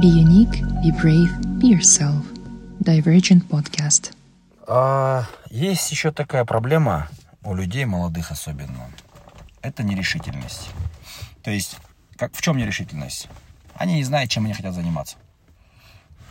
Be 0.00 0.06
unique, 0.06 0.62
be 0.82 0.90
brave, 0.90 1.30
be 1.60 1.68
yourself. 1.68 2.24
Divergent 2.80 3.46
Podcast. 3.48 4.14
А, 4.66 5.26
есть 5.50 5.90
еще 5.90 6.10
такая 6.10 6.46
проблема 6.46 7.08
у 7.44 7.54
людей, 7.54 7.84
молодых 7.84 8.30
особенно. 8.30 8.88
Это 9.60 9.82
нерешительность. 9.82 10.70
То 11.42 11.50
есть, 11.50 11.76
как, 12.16 12.34
в 12.34 12.40
чем 12.40 12.56
нерешительность? 12.56 13.28
Они 13.74 13.96
не 13.96 14.04
знают, 14.04 14.30
чем 14.30 14.46
они 14.46 14.54
хотят 14.54 14.74
заниматься. 14.74 15.16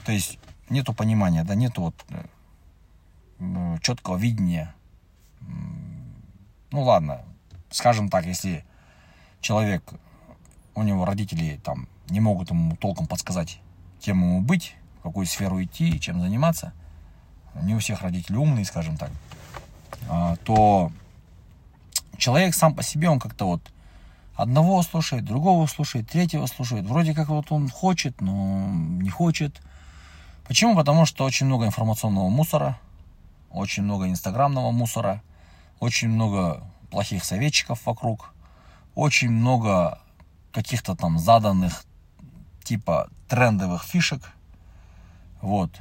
То 0.05 0.11
есть, 0.11 0.39
нету 0.69 0.93
понимания, 0.93 1.43
да, 1.43 1.53
нету 1.53 1.81
вот 1.81 1.95
э, 2.09 3.77
четкого 3.83 4.17
видения. 4.17 4.73
Ну 6.71 6.81
ладно, 6.81 7.21
скажем 7.69 8.09
так, 8.09 8.25
если 8.25 8.65
человек, 9.39 9.83
у 10.75 10.83
него 10.83 11.05
родители 11.05 11.59
там 11.63 11.87
не 12.09 12.19
могут 12.19 12.49
ему 12.49 12.75
толком 12.75 13.07
подсказать, 13.07 13.59
кем 13.99 14.21
ему 14.21 14.41
быть, 14.41 14.75
в 14.99 15.03
какую 15.03 15.25
сферу 15.25 15.61
идти, 15.63 15.99
чем 15.99 16.21
заниматься, 16.21 16.73
не 17.61 17.75
у 17.75 17.79
всех 17.79 18.01
родители 18.01 18.35
умные, 18.35 18.65
скажем 18.65 18.97
так, 18.97 19.11
а, 20.09 20.35
то 20.43 20.91
человек 22.17 22.55
сам 22.55 22.75
по 22.75 22.83
себе, 22.83 23.09
он 23.09 23.19
как-то 23.19 23.45
вот 23.45 23.61
одного 24.35 24.81
слушает, 24.83 25.25
другого 25.25 25.65
слушает, 25.67 26.09
третьего 26.09 26.45
слушает. 26.45 26.85
Вроде 26.85 27.13
как 27.13 27.29
вот 27.29 27.51
он 27.51 27.69
хочет, 27.69 28.21
но 28.21 28.69
не 28.69 29.09
хочет. 29.09 29.61
Почему? 30.47 30.75
Потому 30.75 31.05
что 31.05 31.23
очень 31.25 31.45
много 31.45 31.65
информационного 31.65 32.29
мусора, 32.29 32.79
очень 33.51 33.83
много 33.83 34.07
инстаграмного 34.07 34.71
мусора, 34.71 35.21
очень 35.79 36.09
много 36.09 36.63
плохих 36.89 37.23
советчиков 37.23 37.85
вокруг, 37.85 38.33
очень 38.95 39.29
много 39.29 39.99
каких-то 40.51 40.95
там 40.95 41.17
заданных 41.19 41.85
типа 42.63 43.09
трендовых 43.27 43.83
фишек, 43.83 44.21
вот, 45.41 45.71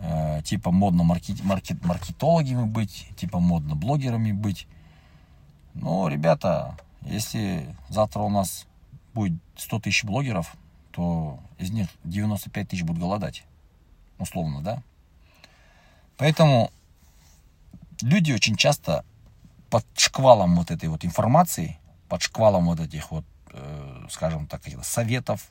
э, 0.00 0.42
типа 0.44 0.70
модно 0.70 1.04
маркет, 1.04 1.42
маркет, 1.44 1.84
маркетологами 1.84 2.64
быть, 2.64 3.08
типа 3.16 3.40
модно 3.40 3.74
блогерами 3.74 4.32
быть. 4.32 4.66
Ну, 5.74 6.08
ребята, 6.08 6.76
если 7.02 7.74
завтра 7.88 8.20
у 8.20 8.28
нас 8.28 8.66
будет 9.14 9.40
100 9.56 9.80
тысяч 9.80 10.04
блогеров, 10.04 10.54
то 10.92 11.38
из 11.58 11.70
них 11.70 11.88
95 12.04 12.68
тысяч 12.68 12.82
будут 12.82 13.00
голодать, 13.00 13.44
условно, 14.18 14.60
да? 14.62 14.82
Поэтому 16.16 16.70
люди 18.02 18.32
очень 18.32 18.56
часто 18.56 19.04
под 19.70 19.86
шквалом 19.94 20.56
вот 20.56 20.70
этой 20.70 20.88
вот 20.88 21.04
информации, 21.04 21.78
под 22.08 22.22
шквалом 22.22 22.66
вот 22.66 22.80
этих 22.80 23.10
вот, 23.10 23.24
скажем 24.10 24.46
так, 24.46 24.62
советов, 24.82 25.48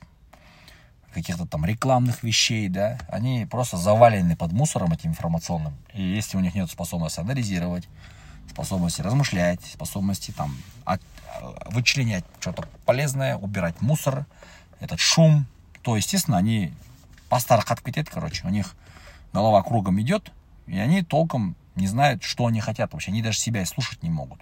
каких-то 1.12 1.46
там 1.46 1.64
рекламных 1.64 2.22
вещей, 2.22 2.68
да, 2.68 2.98
они 3.08 3.46
просто 3.50 3.76
завалены 3.76 4.36
под 4.36 4.52
мусором 4.52 4.92
этим 4.92 5.10
информационным. 5.10 5.76
И 5.92 6.02
если 6.02 6.36
у 6.36 6.40
них 6.40 6.54
нет 6.54 6.70
способности 6.70 7.20
анализировать, 7.20 7.88
способности 8.48 9.00
размышлять, 9.00 9.64
способности 9.64 10.30
там 10.30 10.56
от, 10.84 11.00
вычленять 11.66 12.24
что-то 12.38 12.68
полезное, 12.84 13.36
убирать 13.36 13.80
мусор, 13.80 14.26
этот 14.78 15.00
шум, 15.00 15.46
то, 15.82 15.96
естественно, 15.96 16.36
они 16.36 16.72
по 17.28 17.38
старых 17.38 17.70
откатит, 17.70 18.08
короче, 18.08 18.46
у 18.46 18.50
них 18.50 18.74
голова 19.32 19.62
кругом 19.62 20.00
идет, 20.00 20.32
и 20.66 20.78
они 20.78 21.02
толком 21.02 21.56
не 21.74 21.86
знают, 21.86 22.22
что 22.22 22.46
они 22.46 22.60
хотят 22.60 22.92
вообще. 22.92 23.10
Они 23.10 23.22
даже 23.22 23.38
себя 23.38 23.62
и 23.62 23.64
слушать 23.64 24.02
не 24.02 24.10
могут. 24.10 24.40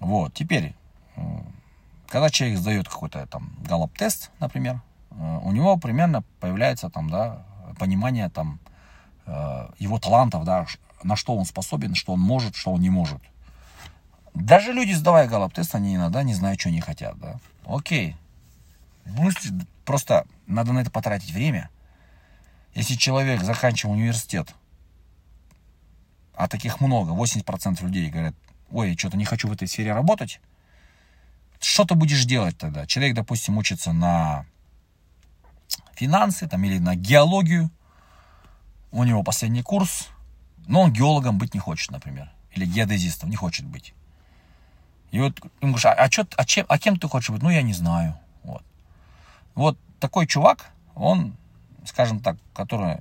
Вот, 0.00 0.34
теперь, 0.34 0.74
когда 2.14 2.30
человек 2.30 2.58
сдает 2.58 2.88
какой-то 2.88 3.26
там 3.26 3.52
галоп-тест, 3.66 4.30
например, 4.38 4.80
Э, 5.16 5.40
у 5.42 5.52
него 5.52 5.76
примерно 5.76 6.22
появляется 6.40 6.90
там, 6.90 7.10
да, 7.10 7.44
понимание 7.78 8.28
там 8.28 8.58
э, 9.26 9.68
его 9.78 9.98
талантов, 9.98 10.44
да, 10.44 10.66
на 11.02 11.16
что 11.16 11.36
он 11.36 11.44
способен, 11.44 11.94
что 11.94 12.12
он 12.12 12.20
может, 12.20 12.56
что 12.56 12.72
он 12.72 12.80
не 12.80 12.90
может. 12.90 13.20
Даже 14.34 14.72
люди, 14.72 14.92
сдавая 14.92 15.28
галоп-тест, 15.28 15.74
они 15.74 15.94
иногда 15.94 16.22
не 16.22 16.34
знают, 16.34 16.60
что 16.60 16.70
они 16.70 16.80
хотят, 16.80 17.18
да. 17.18 17.38
Окей. 17.66 18.16
Просто 19.84 20.26
надо 20.46 20.72
на 20.72 20.80
это 20.80 20.90
потратить 20.90 21.30
время. 21.30 21.70
Если 22.74 22.94
человек, 22.94 23.42
заканчивая 23.42 23.94
университет, 23.94 24.52
а 26.34 26.48
таких 26.48 26.80
много, 26.80 27.12
80% 27.12 27.80
людей 27.84 28.10
говорят, 28.10 28.34
ой, 28.72 28.96
что-то 28.96 29.16
не 29.16 29.24
хочу 29.24 29.46
в 29.46 29.52
этой 29.52 29.68
сфере 29.68 29.92
работать, 29.92 30.40
что 31.64 31.84
ты 31.84 31.94
будешь 31.94 32.24
делать 32.24 32.58
тогда? 32.58 32.86
Человек, 32.86 33.14
допустим, 33.14 33.56
учится 33.58 33.92
на 33.92 34.46
финансы 35.94 36.48
там, 36.48 36.64
или 36.64 36.78
на 36.78 36.94
геологию. 36.94 37.70
У 38.92 39.02
него 39.04 39.22
последний 39.22 39.62
курс, 39.62 40.08
но 40.66 40.82
он 40.82 40.92
геологом 40.92 41.38
быть 41.38 41.54
не 41.54 41.60
хочет, 41.60 41.90
например. 41.90 42.30
Или 42.52 42.66
геодезистом 42.66 43.30
не 43.30 43.36
хочет 43.36 43.66
быть. 43.66 43.94
И 45.10 45.20
вот 45.20 45.38
ему 45.60 45.72
говоришь, 45.72 45.86
а, 45.86 45.92
а, 45.92 46.08
чё, 46.08 46.26
а, 46.36 46.44
чем, 46.44 46.66
а 46.68 46.78
кем 46.78 46.98
ты 46.98 47.08
хочешь 47.08 47.30
быть? 47.30 47.42
Ну, 47.42 47.50
я 47.50 47.62
не 47.62 47.72
знаю. 47.72 48.18
Вот. 48.42 48.64
вот 49.54 49.78
такой 50.00 50.26
чувак, 50.26 50.72
он, 50.94 51.36
скажем 51.86 52.20
так, 52.20 52.36
который, 52.52 52.98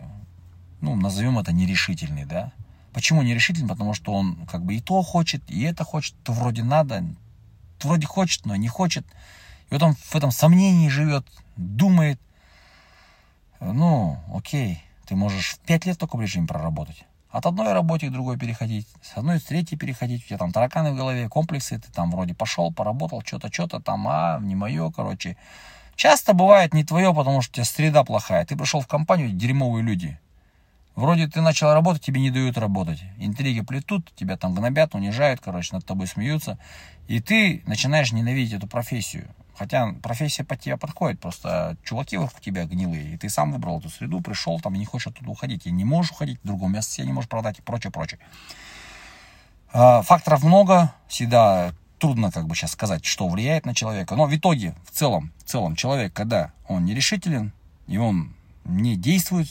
ну, 0.79 0.95
назовем 0.95 1.37
это 1.37 1.51
нерешительный, 1.51 2.25
да. 2.25 2.51
Почему 2.93 3.23
нерешительный? 3.23 3.69
Потому 3.69 3.93
что 3.93 4.13
он 4.13 4.45
как 4.45 4.63
бы 4.63 4.75
и 4.75 4.79
то 4.79 5.01
хочет, 5.01 5.43
и 5.49 5.63
это 5.63 5.83
хочет, 5.83 6.15
то 6.23 6.33
вроде 6.33 6.63
надо, 6.63 7.03
вроде 7.83 8.07
хочет, 8.07 8.45
но 8.45 8.55
не 8.55 8.67
хочет. 8.67 9.05
И 9.69 9.73
вот 9.73 9.83
он 9.83 9.95
в 9.95 10.15
этом 10.15 10.31
сомнении 10.31 10.89
живет, 10.89 11.25
думает– 11.55 12.19
ну, 13.71 14.19
окей, 14.33 14.83
ты 15.05 15.15
можешь 15.15 15.51
в 15.53 15.59
5 15.59 15.85
лет 15.85 15.97
в 16.01 16.21
режиме 16.21 16.47
проработать. 16.47 17.05
От 17.29 17.45
одной 17.45 17.71
работы 17.71 18.09
к 18.09 18.11
другой 18.11 18.37
переходить, 18.37 18.87
с 19.01 19.17
одной 19.17 19.39
к 19.39 19.43
третьей 19.43 19.77
переходить, 19.77 20.23
у 20.25 20.27
тебя 20.27 20.37
там 20.37 20.51
тараканы 20.51 20.91
в 20.91 20.97
голове, 20.97 21.29
комплексы, 21.29 21.79
ты 21.79 21.91
там 21.91 22.11
вроде 22.11 22.35
пошел, 22.35 22.71
поработал, 22.73 23.23
что-то, 23.25 23.51
что-то 23.51 23.79
там, 23.79 24.05
а, 24.07 24.39
не 24.41 24.55
мое, 24.55 24.91
короче. 24.91 25.37
Часто 25.95 26.33
бывает 26.33 26.73
не 26.73 26.83
твое, 26.83 27.13
потому 27.13 27.41
что 27.41 27.51
у 27.51 27.55
тебя 27.55 27.65
среда 27.65 28.03
плохая. 28.03 28.45
Ты 28.45 28.57
пришел 28.57 28.81
в 28.81 28.87
компанию, 28.87 29.31
дерьмовые 29.31 29.83
люди. 29.83 30.19
Вроде 30.95 31.27
ты 31.27 31.41
начал 31.41 31.73
работать, 31.73 32.03
тебе 32.03 32.21
не 32.21 32.29
дают 32.29 32.57
работать. 32.57 33.03
Интриги 33.17 33.61
плетут, 33.61 34.13
тебя 34.15 34.37
там 34.37 34.53
гнобят, 34.53 34.93
унижают, 34.93 35.41
короче, 35.41 35.73
над 35.73 35.85
тобой 35.85 36.05
смеются. 36.05 36.59
И 37.07 37.19
ты 37.19 37.63
начинаешь 37.65 38.11
ненавидеть 38.11 38.53
эту 38.53 38.67
профессию. 38.67 39.27
Хотя 39.57 39.93
профессия 40.01 40.43
под 40.43 40.59
тебя 40.59 40.77
подходит, 40.77 41.19
просто 41.19 41.77
чуваки 41.83 42.17
вокруг 42.17 42.41
тебя 42.41 42.65
гнилые, 42.65 43.13
и 43.13 43.17
ты 43.17 43.29
сам 43.29 43.51
выбрал 43.51 43.79
эту 43.79 43.89
среду, 43.89 44.19
пришел 44.21 44.59
там 44.59 44.73
и 44.75 44.79
не 44.79 44.85
хочешь 44.85 45.07
оттуда 45.07 45.29
уходить, 45.29 45.67
и 45.67 45.71
не 45.71 45.85
можешь 45.85 46.11
уходить, 46.11 46.39
в 46.43 46.47
другом 46.47 46.73
месте 46.73 46.95
себе 46.95 47.07
не 47.07 47.13
можешь 47.13 47.29
продать 47.29 47.59
и 47.59 47.61
прочее, 47.61 47.91
прочее. 47.91 48.19
А, 49.71 50.01
факторов 50.01 50.43
много, 50.43 50.93
всегда 51.07 51.73
трудно 51.99 52.31
как 52.31 52.47
бы 52.47 52.55
сейчас 52.55 52.71
сказать, 52.71 53.05
что 53.05 53.27
влияет 53.27 53.65
на 53.65 53.75
человека, 53.75 54.15
но 54.15 54.25
в 54.25 54.35
итоге, 54.35 54.75
в 54.85 54.91
целом, 54.91 55.31
в 55.37 55.43
целом 55.43 55.75
человек, 55.75 56.13
когда 56.13 56.51
он 56.67 56.85
нерешителен, 56.85 57.53
и 57.87 57.97
он 57.97 58.33
не 58.65 58.95
действует, 58.95 59.47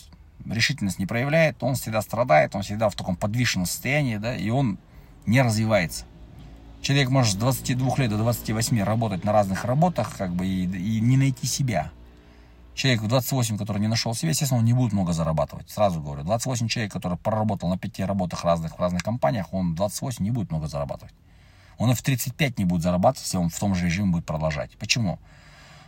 решительность 0.51 0.99
не 0.99 1.07
проявляет, 1.07 1.63
он 1.63 1.75
всегда 1.75 2.03
страдает, 2.03 2.55
он 2.55 2.63
всегда 2.63 2.89
в 2.89 2.95
таком 2.95 3.17
подвешенном 3.17 3.67
состоянии, 3.67 4.17
да, 4.17 4.35
и 4.35 4.51
он 4.51 4.79
не 5.27 5.41
развивается. 5.43 6.05
Человек 6.81 7.11
может 7.11 7.35
с 7.35 7.37
22 7.37 7.97
лет 7.99 8.11
до 8.11 8.19
28 8.19 8.83
работать 8.83 9.25
на 9.25 9.33
разных 9.33 9.65
работах, 9.65 10.17
как 10.17 10.35
бы, 10.35 10.47
и, 10.47 10.65
и 10.65 11.01
не 11.01 11.17
найти 11.17 11.47
себя. 11.47 11.93
Человек 12.75 13.03
в 13.03 13.07
28, 13.07 13.59
который 13.59 13.79
не 13.79 13.87
нашел 13.87 14.15
себя, 14.15 14.31
естественно, 14.31 14.59
он 14.59 14.65
не 14.65 14.73
будет 14.73 14.93
много 14.93 15.13
зарабатывать. 15.13 15.71
Сразу 15.71 16.01
говорю. 16.01 16.25
28 16.25 16.69
человек, 16.69 16.93
который 16.93 17.19
проработал 17.19 17.69
на 17.69 17.79
пяти 17.79 18.03
работах 18.03 18.45
разных, 18.45 18.77
в 18.77 18.81
разных 18.81 19.05
компаниях, 19.05 19.53
он 19.53 19.73
в 19.73 19.75
28 19.77 20.25
не 20.25 20.31
будет 20.31 20.51
много 20.51 20.67
зарабатывать. 20.67 21.15
Он 21.79 21.91
и 21.91 21.95
в 21.95 22.03
35 22.03 22.59
не 22.59 22.65
будет 22.65 22.83
зарабатывать, 22.83 23.27
если 23.27 23.37
он 23.37 23.51
в 23.51 23.59
том 23.59 23.75
же 23.75 23.87
режиме 23.87 24.13
будет 24.13 24.25
продолжать. 24.25 24.77
Почему? 24.79 25.19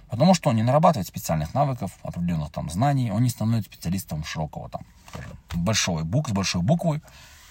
Потому 0.08 0.34
что 0.34 0.50
он 0.50 0.56
не 0.56 0.62
нарабатывает 0.62 1.06
специальных 1.06 1.54
навыков, 1.54 1.92
определенных 2.02 2.50
там 2.50 2.70
знаний, 2.70 3.10
он 3.10 3.22
не 3.22 3.30
становится 3.30 3.70
специалистом 3.70 4.24
широкого 4.24 4.68
там, 4.68 4.82
большой 5.54 6.04
бук, 6.04 6.28
с 6.28 6.32
большой 6.32 6.62
буквы, 6.62 7.02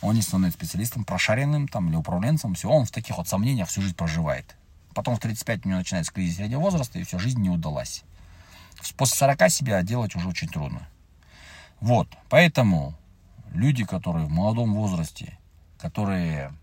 он 0.01 0.15
не 0.15 0.21
становится 0.21 0.59
специалистом, 0.59 1.05
прошаренным 1.05 1.67
там, 1.67 1.89
или 1.89 1.95
управленцем, 1.95 2.53
все, 2.53 2.69
он 2.69 2.85
в 2.85 2.91
таких 2.91 3.17
вот 3.17 3.27
сомнениях 3.27 3.69
всю 3.69 3.81
жизнь 3.81 3.95
проживает. 3.95 4.55
Потом 4.93 5.15
в 5.15 5.19
35 5.19 5.65
у 5.65 5.69
него 5.69 5.79
начинается 5.79 6.13
кризис 6.13 6.35
среднего 6.35 6.59
возраста, 6.59 6.99
и 6.99 7.03
все, 7.03 7.17
жизнь 7.19 7.41
не 7.41 7.49
удалась. 7.49 8.03
После 8.97 9.15
40 9.17 9.49
себя 9.49 9.81
делать 9.81 10.15
уже 10.15 10.27
очень 10.27 10.49
трудно. 10.49 10.87
Вот, 11.79 12.07
поэтому 12.29 12.93
люди, 13.51 13.85
которые 13.85 14.25
в 14.25 14.29
молодом 14.29 14.73
возрасте, 14.73 15.37
которые 15.79 16.53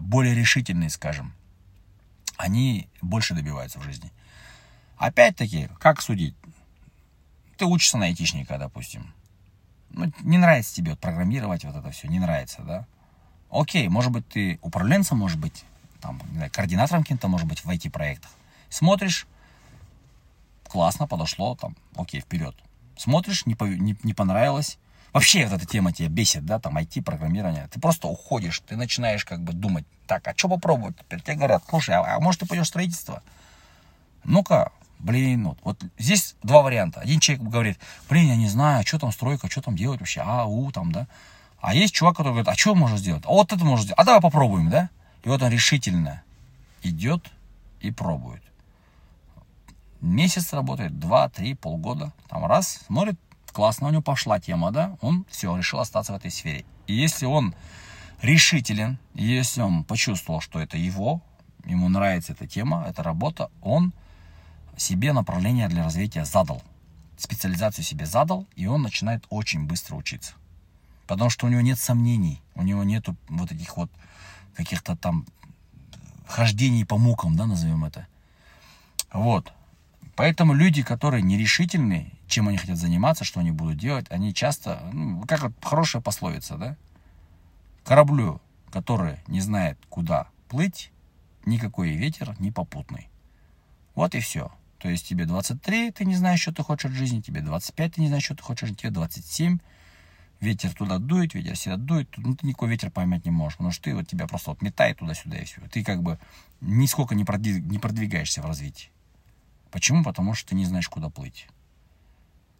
более 0.00 0.34
решительные, 0.34 0.90
скажем, 0.90 1.34
они 2.36 2.88
больше 3.02 3.34
добиваются 3.34 3.78
в 3.78 3.82
жизни. 3.82 4.10
Опять-таки, 5.00 5.68
как 5.80 6.00
судить? 6.00 6.36
Ты 7.56 7.64
учишься 7.64 7.98
на 7.98 8.06
айтишника, 8.06 8.56
допустим 8.56 9.12
ну, 9.92 10.12
не 10.20 10.38
нравится 10.38 10.74
тебе 10.74 10.92
вот 10.92 11.00
программировать 11.00 11.64
вот 11.64 11.76
это 11.76 11.90
все, 11.90 12.08
не 12.08 12.18
нравится, 12.18 12.62
да? 12.62 12.86
Окей, 13.50 13.88
может 13.88 14.12
быть, 14.12 14.28
ты 14.28 14.58
управленцем, 14.62 15.18
может 15.18 15.38
быть, 15.38 15.64
там, 16.00 16.20
не 16.30 16.36
знаю, 16.36 16.50
координатором 16.52 17.02
каким-то, 17.02 17.28
может 17.28 17.46
быть, 17.46 17.64
в 17.64 17.68
IT-проектах. 17.68 18.30
Смотришь, 18.68 19.26
классно, 20.68 21.08
подошло, 21.08 21.56
там, 21.56 21.76
окей, 21.96 22.20
вперед. 22.20 22.54
Смотришь, 22.96 23.46
не, 23.46 23.56
не, 23.78 23.96
не 24.02 24.14
понравилось. 24.14 24.78
Вообще 25.12 25.44
вот 25.44 25.54
эта 25.54 25.66
тема 25.66 25.92
тебя 25.92 26.08
бесит, 26.08 26.46
да, 26.46 26.60
там 26.60 26.78
IT-программирование. 26.78 27.68
Ты 27.72 27.80
просто 27.80 28.06
уходишь, 28.06 28.60
ты 28.60 28.76
начинаешь 28.76 29.24
как 29.24 29.42
бы 29.42 29.52
думать, 29.52 29.84
так, 30.06 30.26
а 30.28 30.34
что 30.36 30.48
попробовать 30.48 30.96
теперь? 30.98 31.20
Тебе 31.20 31.34
говорят, 31.34 31.64
слушай, 31.68 31.94
а, 31.96 32.16
а 32.16 32.20
может 32.20 32.40
ты 32.40 32.46
пойдешь 32.46 32.66
в 32.66 32.68
строительство? 32.68 33.22
Ну-ка, 34.22 34.70
блин, 35.00 35.48
вот, 35.48 35.58
вот 35.62 35.84
здесь 35.98 36.36
два 36.42 36.62
варианта. 36.62 37.00
Один 37.00 37.20
человек 37.20 37.44
говорит, 37.44 37.78
блин, 38.08 38.28
я 38.28 38.36
не 38.36 38.48
знаю, 38.48 38.86
что 38.86 38.98
там 38.98 39.12
стройка, 39.12 39.50
что 39.50 39.62
там 39.62 39.76
делать 39.76 40.00
вообще, 40.00 40.22
а, 40.24 40.44
у, 40.44 40.70
там, 40.70 40.92
да. 40.92 41.06
А 41.60 41.74
есть 41.74 41.94
чувак, 41.94 42.16
который 42.16 42.32
говорит, 42.32 42.48
а 42.48 42.54
что 42.54 42.74
можно 42.74 42.96
сделать? 42.96 43.24
А 43.26 43.28
вот 43.28 43.52
это 43.52 43.64
можно 43.64 43.82
сделать. 43.82 43.98
А 43.98 44.04
давай 44.04 44.20
попробуем, 44.20 44.70
да? 44.70 44.88
И 45.24 45.28
вот 45.28 45.42
он 45.42 45.50
решительно 45.50 46.22
идет 46.82 47.30
и 47.80 47.90
пробует. 47.90 48.42
Месяц 50.00 50.52
работает, 50.54 50.98
два, 50.98 51.28
три, 51.28 51.54
полгода. 51.54 52.12
Там 52.28 52.46
раз, 52.46 52.80
смотрит, 52.86 53.18
классно, 53.52 53.88
у 53.88 53.90
него 53.90 54.02
пошла 54.02 54.40
тема, 54.40 54.70
да? 54.70 54.96
Он 55.02 55.26
все, 55.28 55.54
решил 55.56 55.80
остаться 55.80 56.12
в 56.12 56.16
этой 56.16 56.30
сфере. 56.30 56.64
И 56.86 56.94
если 56.94 57.26
он 57.26 57.54
решителен, 58.22 58.98
если 59.14 59.60
он 59.60 59.84
почувствовал, 59.84 60.40
что 60.40 60.60
это 60.60 60.78
его, 60.78 61.20
ему 61.66 61.88
нравится 61.90 62.32
эта 62.32 62.46
тема, 62.46 62.86
эта 62.88 63.02
работа, 63.02 63.50
он 63.60 63.92
себе 64.80 65.12
направление 65.12 65.68
для 65.68 65.84
развития 65.84 66.24
задал. 66.24 66.62
Специализацию 67.16 67.84
себе 67.84 68.06
задал, 68.06 68.46
и 68.56 68.66
он 68.66 68.82
начинает 68.82 69.24
очень 69.28 69.66
быстро 69.66 69.94
учиться. 69.94 70.32
Потому 71.06 71.28
что 71.28 71.46
у 71.46 71.50
него 71.50 71.60
нет 71.60 71.78
сомнений, 71.78 72.40
у 72.54 72.62
него 72.62 72.82
нет 72.82 73.06
вот 73.28 73.52
этих 73.52 73.76
вот 73.76 73.90
каких-то 74.54 74.96
там 74.96 75.26
хождений 76.26 76.86
по 76.86 76.96
мукам, 76.96 77.36
да, 77.36 77.46
назовем 77.46 77.84
это. 77.84 78.06
Вот. 79.12 79.52
Поэтому 80.16 80.54
люди, 80.54 80.82
которые 80.82 81.22
нерешительны, 81.22 82.12
чем 82.26 82.48
они 82.48 82.56
хотят 82.56 82.78
заниматься, 82.78 83.24
что 83.24 83.40
они 83.40 83.50
будут 83.50 83.76
делать, 83.76 84.06
они 84.08 84.32
часто, 84.32 84.80
ну, 84.92 85.22
как 85.26 85.42
вот 85.42 85.52
хорошая 85.62 86.00
пословица, 86.00 86.56
да? 86.56 86.76
Кораблю, 87.84 88.40
который 88.70 89.18
не 89.26 89.40
знает, 89.40 89.78
куда 89.88 90.28
плыть, 90.48 90.90
никакой 91.44 91.90
ветер 91.90 92.34
не 92.38 92.50
попутный. 92.50 93.08
Вот 93.94 94.14
и 94.14 94.20
все. 94.20 94.52
То 94.80 94.88
есть 94.88 95.06
тебе 95.06 95.26
23, 95.26 95.90
ты 95.92 96.04
не 96.06 96.16
знаешь, 96.16 96.40
что 96.40 96.52
ты 96.52 96.62
хочешь 96.62 96.86
от 96.86 96.92
жизни, 96.92 97.20
тебе 97.20 97.42
25, 97.42 97.94
ты 97.94 98.00
не 98.00 98.08
знаешь, 98.08 98.24
что 98.24 98.34
ты 98.34 98.42
хочешь, 98.42 98.70
тебе 98.76 98.90
27, 98.90 99.58
ветер 100.40 100.72
туда 100.72 100.98
дует, 100.98 101.34
ветер 101.34 101.54
сюда 101.54 101.76
дует, 101.76 102.08
ну 102.16 102.34
ты 102.34 102.46
никакой 102.46 102.70
ветер 102.70 102.90
поймать 102.90 103.26
не 103.26 103.30
можешь, 103.30 103.58
потому 103.58 103.72
что 103.72 103.84
ты 103.84 103.94
вот 103.94 104.08
тебя 104.08 104.26
просто 104.26 104.50
вот 104.50 104.62
метает 104.62 104.98
туда-сюда 104.98 105.36
и 105.36 105.44
все. 105.44 105.60
Ты 105.70 105.84
как 105.84 106.02
бы 106.02 106.18
нисколько 106.62 107.14
не, 107.14 107.24
продвиг, 107.26 107.62
не 107.64 107.78
продвигаешься 107.78 108.40
в 108.40 108.46
развитии. 108.46 108.88
Почему? 109.70 110.02
Потому 110.02 110.34
что 110.34 110.48
ты 110.48 110.54
не 110.54 110.64
знаешь, 110.64 110.88
куда 110.88 111.10
плыть. 111.10 111.46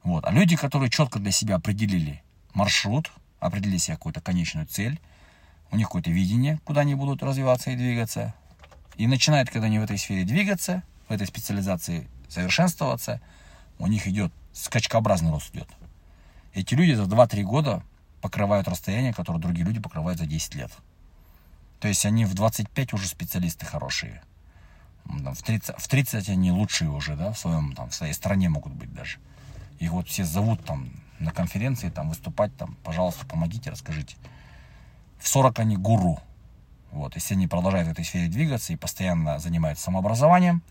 Вот. 0.03 0.27
А 0.27 0.31
люди, 0.31 0.57
которые 0.57 0.91
четко 0.91 1.19
для 1.19 1.31
себя 1.31 1.57
определили 1.57 2.23
маршрут, 2.53 3.11
определили 3.39 3.79
себе 3.79 3.97
какую-то 3.97 4.21
конечную 4.21 4.67
цель, 4.67 5.01
у 5.71 5.77
них 5.77 5.87
какое-то 5.87 6.11
видение, 6.11 6.59
куда 6.65 6.83
они 6.83 6.95
будут 6.95 7.23
развиваться 7.23 7.71
и 7.71 7.77
двигаться, 7.77 8.35
и 8.97 9.07
начинают, 9.07 9.49
когда 9.49 9.69
они 9.69 9.79
в 9.79 9.85
этой 9.85 9.97
сфере 9.97 10.25
двигаться, 10.25 10.83
в 11.11 11.13
этой 11.13 11.27
специализации 11.27 12.09
совершенствоваться, 12.29 13.21
у 13.81 13.89
них 13.89 14.07
идет 14.07 14.33
скачкообразный 14.53 15.31
рост 15.31 15.53
идет. 15.53 15.69
Эти 16.55 16.75
люди 16.75 16.93
за 16.93 17.03
2-3 17.03 17.43
года 17.43 17.83
покрывают 18.21 18.69
расстояние, 18.69 19.13
которое 19.13 19.41
другие 19.41 19.67
люди 19.67 19.81
покрывают 19.81 20.21
за 20.21 20.27
10 20.27 20.55
лет. 20.55 20.71
То 21.81 21.89
есть 21.89 22.07
они 22.07 22.25
в 22.25 22.35
25 22.35 22.93
уже 22.93 23.09
специалисты 23.09 23.67
хорошие. 23.67 24.23
В 25.05 25.43
30, 25.43 25.77
в 25.79 25.89
30 25.89 26.29
они 26.29 26.53
лучшие 26.53 26.91
уже, 26.91 27.17
да, 27.17 27.33
в, 27.33 27.39
своем, 27.39 27.75
там, 27.75 27.91
в 27.91 27.95
своей 27.95 28.13
стране 28.13 28.49
могут 28.49 28.73
быть 28.75 28.93
даже. 28.95 29.19
Их 29.81 29.91
вот 29.91 30.07
все 30.07 30.25
зовут 30.25 30.65
там 30.65 30.91
на 31.19 31.33
конференции 31.33 31.89
там 31.89 32.09
выступать, 32.11 32.57
там, 32.57 32.77
пожалуйста, 32.85 33.27
помогите, 33.27 33.71
расскажите. 33.71 34.15
В 35.19 35.27
40 35.27 35.59
они 35.59 35.77
гуру. 35.77 36.21
Вот, 36.93 37.17
если 37.17 37.35
они 37.35 37.49
продолжают 37.49 37.89
в 37.89 37.93
этой 37.93 38.05
сфере 38.05 38.29
двигаться 38.29 38.73
и 38.73 38.77
постоянно 38.77 39.41
занимаются 39.41 39.85
самообразованием, 39.85 40.63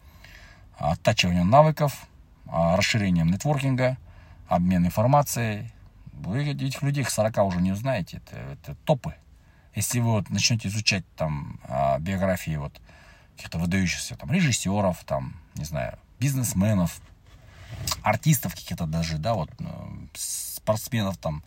оттачиванием 0.80 1.50
навыков, 1.50 2.08
а, 2.48 2.76
расширением 2.76 3.28
нетворкинга– 3.28 3.98
обмен 4.50 4.86
информацией. 4.86 5.72
Вы 6.12 6.44
этих 6.50 6.82
людей 6.82 7.06
к 7.06 7.10
40 7.10 7.38
уже 7.46 7.62
не 7.62 7.72
узнаете, 7.72 8.18
это, 8.18 8.36
это 8.36 8.76
топы. 8.84 9.16
Если 9.76 10.00
вы 10.00 10.12
вот 10.12 10.30
начнете 10.30 10.68
изучать 10.68 11.06
там 11.16 11.60
а, 11.64 12.00
биографии 12.00 12.58
вот 12.58 12.74
каких-то 13.38 13.60
выдающихся 13.60 14.18
там 14.18 14.32
режиссеров, 14.32 15.02
там, 15.06 15.40
не 15.56 15.64
знаю, 15.64 15.98
бизнесменов, 16.20 17.00
артистов 18.02 18.56
каких-то 18.56 18.86
даже, 18.86 19.18
да, 19.18 19.36
вот 19.36 19.50
ну, 19.60 20.10
спортсменов 20.16 21.18
там, 21.18 21.44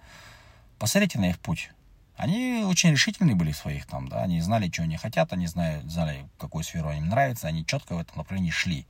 посмотрите 0.79 1.19
на 1.19 1.29
их 1.29 1.39
путь. 1.39 1.71
Они 2.17 2.63
очень 2.65 2.93
решительные 2.93 3.35
были 3.35 3.51
в 3.53 3.57
своих 3.57 3.85
там, 3.87 4.09
да, 4.09 4.23
они 4.23 4.41
знали, 4.41 4.71
что 4.71 4.85
они 4.85 4.97
хотят, 4.97 5.33
они 5.33 5.47
знали, 5.49 5.87
знали, 5.87 6.29
какую 6.39 6.63
сферу 6.63 6.93
им 6.93 7.09
нравится, 7.09 7.49
они 7.49 7.67
четко 7.67 7.97
в 7.97 7.99
этом 7.99 8.17
направлении 8.17 8.51
шли. 8.51 8.87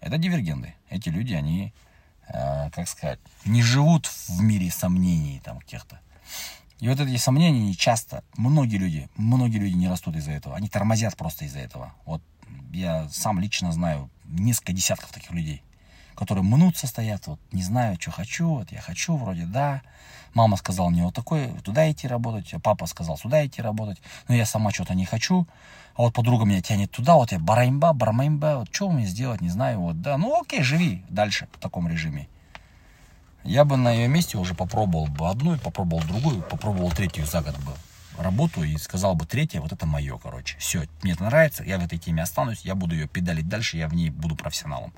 Это 0.00 0.18
дивергенты. 0.18 0.74
Эти 0.88 1.08
люди, 1.08 1.34
они 1.34 1.72
Э, 2.32 2.70
как 2.70 2.88
сказать, 2.88 3.18
не 3.44 3.62
живут 3.62 4.06
в 4.06 4.40
мире 4.40 4.70
сомнений 4.70 5.40
там 5.44 5.58
каких-то. 5.58 5.98
И 6.78 6.88
вот 6.88 7.00
эти 7.00 7.16
сомнения 7.16 7.74
часто, 7.74 8.22
многие 8.36 8.76
люди, 8.76 9.08
многие 9.16 9.58
люди 9.58 9.74
не 9.74 9.88
растут 9.88 10.16
из-за 10.16 10.32
этого. 10.32 10.56
Они 10.56 10.68
тормозят 10.68 11.16
просто 11.16 11.44
из-за 11.44 11.58
этого. 11.58 11.92
Вот 12.06 12.22
я 12.72 13.08
сам 13.10 13.40
лично 13.40 13.72
знаю 13.72 14.08
несколько 14.24 14.72
десятков 14.72 15.10
таких 15.10 15.32
людей, 15.32 15.62
которые 16.20 16.44
мнутся, 16.44 16.86
стоят, 16.86 17.26
вот 17.26 17.40
не 17.50 17.64
знаю, 17.64 17.96
что 18.00 18.12
хочу, 18.12 18.48
вот 18.48 18.70
я 18.70 18.80
хочу, 18.80 19.16
вроде 19.16 19.46
да. 19.46 19.82
Мама 20.34 20.56
сказала 20.56 20.90
мне 20.90 21.02
вот 21.02 21.14
такое, 21.14 21.52
туда 21.62 21.90
идти 21.90 22.06
работать, 22.06 22.54
а 22.54 22.60
папа 22.60 22.86
сказал 22.86 23.18
сюда 23.18 23.44
идти 23.44 23.60
работать, 23.60 23.98
но 24.28 24.36
я 24.36 24.46
сама 24.46 24.70
что-то 24.70 24.94
не 24.94 25.04
хочу 25.04 25.48
а 26.00 26.02
вот 26.02 26.14
подруга 26.14 26.46
меня 26.46 26.62
тянет 26.62 26.90
туда, 26.90 27.16
вот 27.16 27.30
я 27.30 27.38
бараимба, 27.38 27.92
бармаимба, 27.92 28.56
вот 28.60 28.74
что 28.74 28.90
мне 28.90 29.04
сделать, 29.04 29.42
не 29.42 29.50
знаю, 29.50 29.80
вот, 29.80 30.00
да, 30.00 30.16
ну 30.16 30.40
окей, 30.40 30.62
живи 30.62 31.04
дальше 31.10 31.46
в 31.52 31.58
таком 31.58 31.88
режиме. 31.88 32.26
Я 33.44 33.66
бы 33.66 33.76
на 33.76 33.90
ее 33.92 34.08
месте 34.08 34.38
уже 34.38 34.54
попробовал 34.54 35.08
бы 35.08 35.28
одну, 35.28 35.58
попробовал 35.58 36.02
другую, 36.04 36.40
попробовал 36.40 36.90
третью 36.90 37.26
за 37.26 37.42
год 37.42 37.54
бы 37.58 37.72
работу 38.18 38.62
и 38.62 38.78
сказал 38.78 39.14
бы 39.14 39.26
третья, 39.26 39.60
вот 39.60 39.72
это 39.72 39.84
мое, 39.84 40.16
короче. 40.16 40.56
Все, 40.58 40.84
мне 41.02 41.12
это 41.12 41.24
нравится, 41.24 41.64
я 41.64 41.78
в 41.78 41.84
этой 41.84 41.98
теме 41.98 42.22
останусь, 42.22 42.62
я 42.62 42.74
буду 42.74 42.94
ее 42.94 43.06
педалить 43.06 43.48
дальше, 43.48 43.76
я 43.76 43.86
в 43.86 43.94
ней 43.94 44.08
буду 44.08 44.36
профессионалом. 44.36 44.94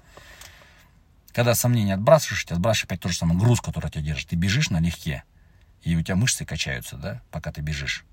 Когда 1.33 1.55
сомнения 1.55 1.95
отбрасываешь, 1.95 2.45
ты 2.45 2.55
отбрасываешь 2.55 2.85
опять 2.85 3.01
тот 3.01 3.13
же 3.13 3.19
самый 3.19 3.39
груз, 3.39 3.61
который 3.61 3.91
тебя 3.91 4.03
держит. 4.03 4.29
Ты 4.29 4.37
бежишь 4.37 4.71
налегке, 4.71 5.25
и 5.83 5.97
у 5.97 6.03
тебя 6.03 6.17
мышцы 6.17 6.45
качаются, 6.45 6.97
да, 6.97 7.23
пока 7.31 7.53
ты 7.53 7.61
бежишь. 7.61 8.05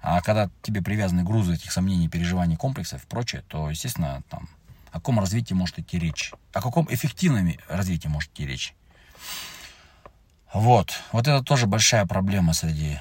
А 0.00 0.20
когда 0.20 0.48
тебе 0.62 0.80
привязаны 0.80 1.24
грузы 1.24 1.54
этих 1.54 1.72
сомнений, 1.72 2.08
переживаний, 2.08 2.56
комплексов 2.56 3.04
и 3.04 3.06
прочее, 3.06 3.42
то, 3.48 3.68
естественно, 3.68 4.22
там, 4.30 4.48
о 4.90 4.94
каком 4.94 5.18
развитии 5.18 5.54
может 5.54 5.78
идти 5.78 5.98
речь? 5.98 6.32
О 6.52 6.62
каком 6.62 6.86
эффективном 6.92 7.52
развитии 7.68 8.08
может 8.08 8.30
идти 8.32 8.46
речь? 8.46 8.74
Вот. 10.52 11.00
Вот 11.12 11.26
это 11.26 11.42
тоже 11.42 11.66
большая 11.66 12.06
проблема 12.06 12.52
среди 12.54 13.00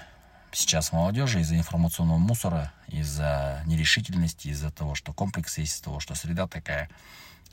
сейчас 0.52 0.92
молодежи 0.92 1.42
из-за 1.42 1.56
информационного 1.56 2.18
мусора, 2.18 2.74
из-за 2.88 3.62
нерешительности, 3.66 4.48
из-за 4.48 4.72
того, 4.72 4.96
что 4.96 5.14
комплексы 5.14 5.62
есть, 5.62 5.76
из-за 5.76 5.84
того, 5.84 6.00
что 6.00 6.16
среда 6.16 6.48
такая 6.48 6.90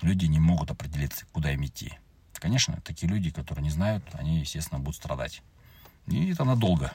люди 0.05 0.27
не 0.27 0.39
могут 0.39 0.71
определиться, 0.71 1.25
куда 1.33 1.53
им 1.53 1.65
идти. 1.65 1.95
Конечно, 2.35 2.81
такие 2.85 3.11
люди, 3.11 3.31
которые 3.31 3.63
не 3.65 3.71
знают, 3.71 4.05
они, 4.13 4.41
естественно, 4.41 4.79
будут 4.79 4.97
страдать. 4.97 5.43
И 6.07 6.31
это 6.31 6.45
надолго. 6.45 6.93